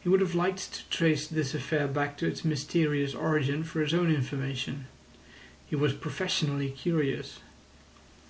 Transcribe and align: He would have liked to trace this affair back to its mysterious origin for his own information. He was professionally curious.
He 0.00 0.08
would 0.08 0.22
have 0.22 0.34
liked 0.34 0.72
to 0.72 0.88
trace 0.88 1.26
this 1.26 1.52
affair 1.54 1.86
back 1.86 2.16
to 2.16 2.26
its 2.26 2.46
mysterious 2.46 3.14
origin 3.14 3.62
for 3.62 3.82
his 3.82 3.92
own 3.92 4.10
information. 4.10 4.86
He 5.68 5.76
was 5.76 5.92
professionally 5.92 6.70
curious. 6.70 7.40